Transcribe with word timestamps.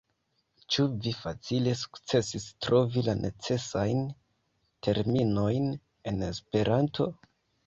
Ĉu 0.75 0.83
vi 1.01 1.11
facile 1.17 1.75
sukcesis 1.81 2.47
trovi 2.67 3.03
la 3.09 3.15
necesajn 3.19 4.01
terminojn 4.89 5.71
en 6.13 6.27
Esperanto? 6.31 7.09